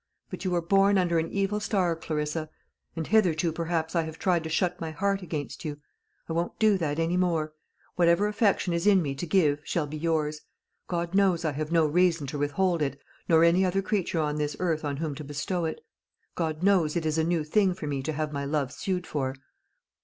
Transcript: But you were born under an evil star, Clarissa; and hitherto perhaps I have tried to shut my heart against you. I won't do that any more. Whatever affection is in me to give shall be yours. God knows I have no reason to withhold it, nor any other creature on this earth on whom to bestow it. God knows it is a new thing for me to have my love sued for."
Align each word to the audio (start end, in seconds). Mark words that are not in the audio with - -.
But 0.31 0.43
you 0.43 0.49
were 0.49 0.63
born 0.63 0.97
under 0.97 1.19
an 1.19 1.31
evil 1.31 1.59
star, 1.59 1.95
Clarissa; 1.95 2.49
and 2.95 3.05
hitherto 3.05 3.51
perhaps 3.51 3.95
I 3.95 4.01
have 4.01 4.17
tried 4.17 4.43
to 4.43 4.49
shut 4.49 4.81
my 4.81 4.89
heart 4.89 5.21
against 5.21 5.63
you. 5.63 5.77
I 6.27 6.33
won't 6.33 6.57
do 6.57 6.75
that 6.79 6.97
any 6.97 7.17
more. 7.17 7.53
Whatever 7.97 8.25
affection 8.25 8.73
is 8.73 8.87
in 8.87 9.03
me 9.03 9.13
to 9.13 9.27
give 9.27 9.61
shall 9.63 9.85
be 9.85 9.97
yours. 9.99 10.41
God 10.87 11.13
knows 11.13 11.45
I 11.45 11.51
have 11.51 11.71
no 11.71 11.85
reason 11.85 12.25
to 12.25 12.39
withhold 12.39 12.81
it, 12.81 12.99
nor 13.29 13.43
any 13.43 13.63
other 13.63 13.83
creature 13.83 14.19
on 14.21 14.37
this 14.37 14.55
earth 14.59 14.83
on 14.83 14.97
whom 14.97 15.13
to 15.13 15.23
bestow 15.23 15.65
it. 15.65 15.85
God 16.33 16.63
knows 16.63 16.95
it 16.95 17.05
is 17.05 17.19
a 17.19 17.23
new 17.23 17.43
thing 17.43 17.75
for 17.75 17.85
me 17.85 18.01
to 18.01 18.11
have 18.13 18.33
my 18.33 18.43
love 18.43 18.71
sued 18.73 19.05
for." 19.05 19.35